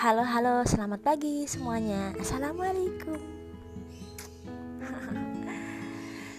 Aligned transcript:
Halo 0.00 0.24
halo 0.24 0.64
selamat 0.64 1.04
pagi 1.04 1.44
semuanya. 1.44 2.16
Assalamualaikum. 2.16 3.20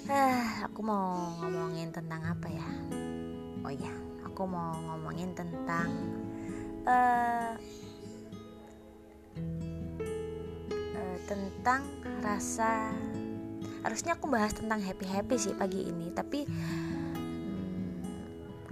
Ah, 0.10 0.66
Aku 0.66 0.82
mau 0.82 1.30
ngomongin 1.38 1.94
tentang 1.94 2.26
apa 2.26 2.50
ya? 2.50 2.66
Oh 3.62 3.70
iya 3.70 3.94
aku 4.26 4.50
mau 4.50 4.74
ngomongin 4.74 5.38
tentang 5.38 5.94
uh, 6.90 7.54
uh, 10.98 11.18
Tentang 11.30 11.86
rasa 12.26 12.90
Harusnya 13.86 14.18
aku 14.18 14.26
bahas 14.26 14.58
tentang 14.58 14.82
happy-happy 14.82 15.38
sih 15.38 15.54
pagi 15.54 15.86
ini 15.86 16.10
Tapi 16.10 16.50
hmm, 16.50 17.94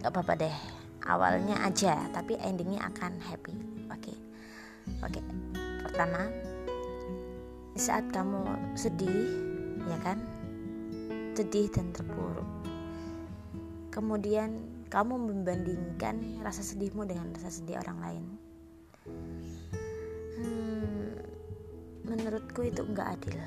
Gak 0.01 0.09
apa-apa 0.09 0.33
deh. 0.33 0.57
Awalnya 1.05 1.61
aja 1.61 2.09
Tapi 2.09 2.41
endingnya 2.41 2.89
akan 2.89 3.21
happy. 3.21 3.53
Oke. 3.93 4.09
okay 4.09 4.28
Oke, 4.99 5.21
pertama 5.85 6.27
saat 7.79 8.11
kamu 8.11 8.43
sedih, 8.75 9.31
ya 9.87 9.97
kan? 10.03 10.19
Sedih 11.31 11.71
dan 11.71 11.95
terpuruk. 11.95 12.43
Kemudian 13.87 14.59
kamu 14.91 15.15
membandingkan 15.15 16.43
rasa 16.43 16.59
sedihmu 16.59 17.07
dengan 17.07 17.31
rasa 17.31 17.47
sedih 17.47 17.79
orang 17.79 17.99
lain. 18.03 18.23
Hmm, 20.35 21.15
menurutku 22.03 22.67
itu 22.67 22.83
enggak 22.83 23.15
adil. 23.15 23.39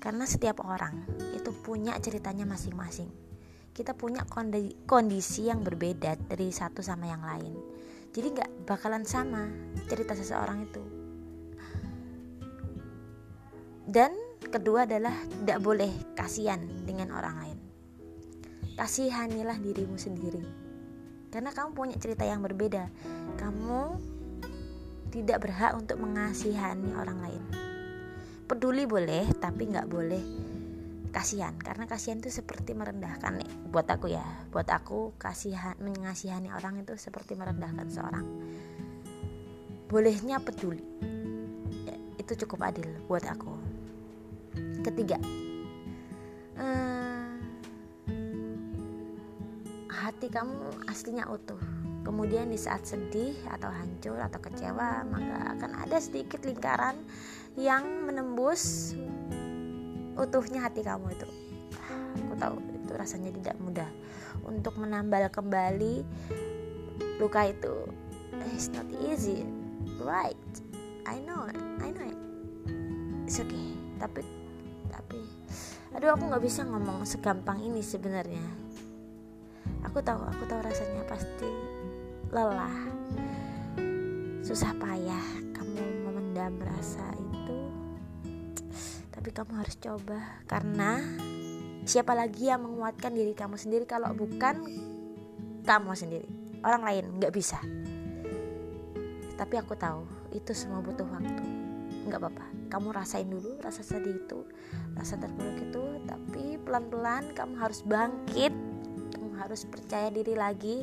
Karena 0.00 0.24
setiap 0.24 0.64
orang 0.64 1.04
itu 1.36 1.52
punya 1.60 1.92
ceritanya 2.00 2.48
masing-masing. 2.48 3.12
Kita 3.76 3.92
punya 3.92 4.24
kondisi 4.88 5.52
yang 5.52 5.60
berbeda 5.60 6.16
dari 6.24 6.48
satu 6.48 6.80
sama 6.80 7.12
yang 7.12 7.20
lain 7.20 7.79
jadi 8.10 8.26
nggak 8.34 8.50
bakalan 8.66 9.06
sama 9.06 9.46
cerita 9.86 10.18
seseorang 10.18 10.66
itu. 10.66 10.82
Dan 13.90 14.14
kedua 14.50 14.86
adalah 14.86 15.14
tidak 15.42 15.58
boleh 15.62 15.90
kasihan 16.18 16.62
dengan 16.86 17.14
orang 17.14 17.36
lain. 17.42 17.58
Kasihanilah 18.74 19.58
dirimu 19.58 19.98
sendiri. 19.98 20.42
Karena 21.30 21.54
kamu 21.54 21.70
punya 21.74 21.96
cerita 21.98 22.26
yang 22.26 22.42
berbeda. 22.42 22.90
Kamu 23.38 23.82
tidak 25.10 25.42
berhak 25.46 25.78
untuk 25.78 26.02
mengasihani 26.02 26.94
orang 26.98 27.18
lain. 27.22 27.42
Peduli 28.46 28.86
boleh 28.86 29.30
tapi 29.38 29.70
nggak 29.70 29.86
boleh 29.86 30.49
kasihan 31.10 31.58
karena 31.58 31.90
kasihan 31.90 32.22
itu 32.22 32.30
seperti 32.30 32.72
merendahkan 32.72 33.42
nih 33.42 33.50
buat 33.68 33.86
aku 33.90 34.14
ya 34.14 34.22
buat 34.54 34.70
aku 34.70 35.18
kasihan 35.18 35.74
mengasihani 35.82 36.54
orang 36.54 36.82
itu 36.82 36.94
seperti 36.94 37.34
merendahkan 37.34 37.86
seorang. 37.90 38.26
Bolehnya 39.90 40.38
peduli. 40.38 40.78
Ya, 41.82 41.94
itu 42.14 42.32
cukup 42.46 42.70
adil 42.70 42.86
buat 43.10 43.26
aku. 43.26 43.58
Ketiga 44.86 45.18
eh, 46.56 47.30
hati 49.90 50.30
kamu 50.30 50.86
aslinya 50.86 51.26
utuh. 51.26 51.58
Kemudian 52.00 52.48
di 52.48 52.56
saat 52.56 52.86
sedih 52.88 53.36
atau 53.50 53.68
hancur 53.68 54.16
atau 54.16 54.40
kecewa 54.40 55.04
maka 55.04 55.58
akan 55.58 55.84
ada 55.84 55.98
sedikit 56.00 56.42
lingkaran 56.46 56.96
yang 57.58 58.08
menembus 58.08 58.94
utuhnya 60.20 60.60
hati 60.68 60.84
kamu 60.84 61.16
itu. 61.16 61.28
Aku 62.26 62.34
tahu 62.36 62.56
itu 62.76 62.92
rasanya 62.92 63.32
tidak 63.32 63.56
mudah. 63.58 63.88
Untuk 64.44 64.76
menambal 64.76 65.26
kembali 65.32 66.04
luka 67.16 67.48
itu 67.48 67.88
it's 68.52 68.68
not 68.72 68.86
easy. 69.08 69.44
Right. 70.00 70.36
I 71.08 71.20
know 71.24 71.48
I 71.80 71.88
know 71.92 72.04
it. 72.04 72.20
It's 73.24 73.40
okay. 73.40 73.72
Tapi 73.96 74.22
tapi 74.92 75.20
aduh 75.90 76.14
aku 76.14 76.30
nggak 76.30 76.44
bisa 76.44 76.62
ngomong 76.68 77.08
segampang 77.08 77.60
ini 77.64 77.80
sebenarnya. 77.80 78.44
Aku 79.88 80.04
tahu 80.04 80.20
aku 80.28 80.44
tahu 80.44 80.60
rasanya 80.60 81.02
pasti 81.08 81.48
lelah 82.30 83.00
susah 84.40 84.72
payah 84.78 85.26
kamu 85.54 85.82
memendam 86.06 86.54
rasa 86.62 87.06
tapi 89.20 89.36
kamu 89.36 89.52
harus 89.52 89.76
coba 89.76 90.16
karena 90.48 90.96
siapa 91.84 92.16
lagi 92.16 92.48
yang 92.48 92.64
menguatkan 92.64 93.12
diri 93.12 93.36
kamu 93.36 93.60
sendiri 93.60 93.84
kalau 93.84 94.16
bukan 94.16 94.64
kamu 95.60 95.92
sendiri? 95.92 96.24
Orang 96.64 96.88
lain 96.88 97.20
nggak 97.20 97.28
bisa. 97.28 97.60
Tapi 99.36 99.60
aku 99.60 99.76
tahu 99.76 100.08
itu 100.32 100.56
semua 100.56 100.80
butuh 100.80 101.04
waktu. 101.04 101.44
Nggak 102.08 102.16
apa-apa. 102.16 102.72
Kamu 102.72 102.96
rasain 102.96 103.28
dulu 103.28 103.60
rasa 103.60 103.84
sedih 103.84 104.24
itu 104.24 104.40
rasa 104.96 105.20
terpuruk 105.20 105.68
itu 105.68 105.84
tapi 106.08 106.56
pelan-pelan 106.64 107.36
kamu 107.36 107.60
harus 107.60 107.84
bangkit. 107.84 108.56
Kamu 109.12 109.36
harus 109.36 109.68
percaya 109.68 110.08
diri 110.08 110.32
lagi. 110.32 110.80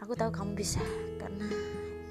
Aku 0.00 0.16
tahu 0.16 0.32
kamu 0.32 0.56
bisa 0.56 0.80
karena 1.20 1.52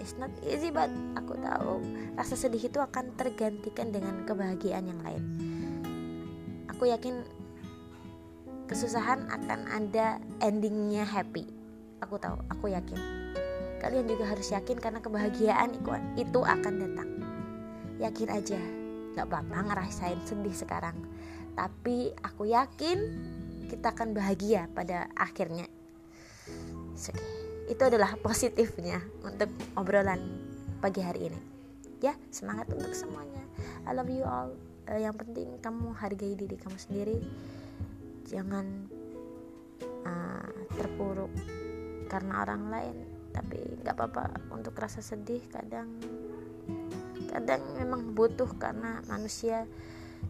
it's 0.01 0.17
not 0.17 0.34
easy 0.41 0.73
but 0.73 0.89
aku 1.13 1.38
tahu 1.38 1.78
rasa 2.17 2.34
sedih 2.34 2.66
itu 2.66 2.81
akan 2.81 3.13
tergantikan 3.13 3.94
dengan 3.94 4.25
kebahagiaan 4.25 4.89
yang 4.89 5.00
lain. 5.06 5.23
Aku 6.73 6.89
yakin 6.89 7.22
kesusahan 8.66 9.29
akan 9.29 9.69
ada 9.69 10.17
endingnya 10.41 11.06
happy. 11.06 11.45
Aku 12.01 12.17
tahu 12.17 12.41
aku 12.50 12.73
yakin. 12.73 12.97
Kalian 13.78 14.09
juga 14.09 14.25
harus 14.34 14.50
yakin 14.50 14.81
karena 14.81 14.97
kebahagiaan 14.97 15.78
itu 16.18 16.39
akan 16.41 16.73
datang. 16.81 17.09
Yakin 18.01 18.29
aja 18.33 18.62
gak 19.13 19.29
apa-apa 19.29 19.69
ngerasain 19.69 20.18
sedih 20.25 20.57
sekarang. 20.57 20.97
Tapi 21.53 22.09
aku 22.25 22.50
yakin 22.50 22.97
kita 23.69 23.94
akan 23.94 24.18
bahagia 24.18 24.66
pada 24.73 25.06
akhirnya. 25.13 25.69
Okay 26.97 27.50
itu 27.72 27.88
adalah 27.88 28.20
positifnya 28.20 29.00
untuk 29.24 29.48
obrolan 29.80 30.20
pagi 30.84 31.00
hari 31.00 31.32
ini. 31.32 31.42
Ya 32.04 32.12
semangat 32.28 32.68
untuk 32.68 32.92
semuanya. 32.92 33.40
I 33.88 33.96
love 33.96 34.12
you 34.12 34.28
all. 34.28 34.52
Uh, 34.92 35.00
yang 35.00 35.16
penting 35.16 35.56
kamu 35.64 35.96
hargai 35.96 36.36
diri 36.36 36.60
kamu 36.60 36.76
sendiri. 36.76 37.18
Jangan 38.28 38.92
uh, 40.04 40.52
terpuruk 40.76 41.31
karena 42.12 42.44
orang 42.44 42.68
lain. 42.68 42.98
Tapi 43.31 43.80
nggak 43.80 43.96
apa-apa 43.96 44.52
untuk 44.52 44.76
rasa 44.76 45.00
sedih 45.00 45.40
kadang. 45.48 45.88
Kadang 47.31 47.64
memang 47.80 48.12
butuh 48.12 48.52
karena 48.60 49.00
manusia 49.08 49.64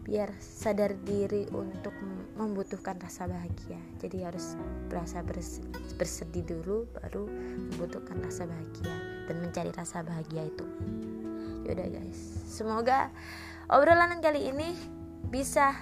biar 0.02 0.34
sadar 0.40 0.96
diri 1.04 1.46
untuk 1.54 1.94
membutuhkan 2.34 2.98
rasa 2.98 3.28
bahagia. 3.28 3.78
Jadi 4.00 4.24
harus 4.26 4.58
berasa 4.88 5.22
bersedih 5.96 6.44
dulu 6.44 6.88
baru 6.96 7.28
membutuhkan 7.72 8.18
rasa 8.24 8.48
bahagia 8.48 8.94
dan 9.30 9.36
mencari 9.38 9.70
rasa 9.70 10.02
bahagia 10.02 10.48
itu. 10.48 10.66
Yaudah 11.68 11.88
guys. 11.88 12.20
Semoga 12.50 13.12
obrolan 13.70 14.18
kali 14.18 14.50
ini 14.50 14.74
bisa 15.30 15.76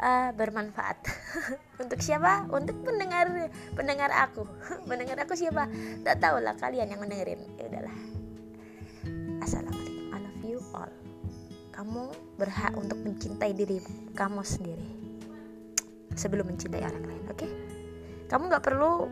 uh, 0.00 0.30
bermanfaat. 0.32 1.04
Untuk 1.82 2.00
siapa? 2.00 2.48
Untuk 2.48 2.80
pendengar 2.86 3.50
pendengar 3.76 4.10
aku. 4.14 4.48
Pendengar 4.88 5.20
aku 5.22 5.36
siapa? 5.36 5.68
Tak 6.06 6.22
tahu 6.24 6.40
lah 6.40 6.56
kalian 6.56 6.88
yang 6.88 7.00
mendengarin. 7.04 7.40
Ya 7.60 7.68
udahlah 7.68 7.96
assalamualaikum. 9.40 10.12
I 10.12 10.18
love 10.20 10.42
you 10.44 10.60
all 10.76 10.99
kamu 11.80 12.12
berhak 12.36 12.76
untuk 12.76 13.00
mencintai 13.00 13.56
diri 13.56 13.80
kamu 14.12 14.44
sendiri. 14.44 14.84
Sebelum 16.12 16.52
mencintai 16.52 16.84
orang 16.84 17.08
lain 17.08 17.24
oke? 17.32 17.40
Okay? 17.40 17.50
kamu 18.30 18.46
nggak 18.46 18.62
perlu 18.62 19.10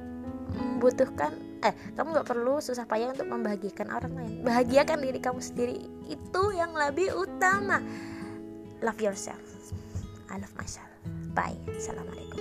membutuhkan 0.54 1.34
eh 1.58 1.74
kamu 1.98 2.14
nggak 2.14 2.28
perlu 2.30 2.62
susah 2.62 2.86
payah 2.86 3.10
untuk 3.10 3.26
membahagiakan 3.26 3.88
orang 3.90 4.12
lain. 4.14 4.32
Bahagiakan 4.46 5.02
diri 5.02 5.18
kamu 5.18 5.40
sendiri. 5.42 5.76
Itu 6.06 6.54
yang 6.54 6.70
lebih 6.76 7.16
utama. 7.18 7.82
Love 8.84 9.02
yourself. 9.02 9.42
I 10.30 10.38
love 10.38 10.54
myself. 10.54 10.86
Bye. 11.34 11.58
Assalamualaikum 11.72 12.38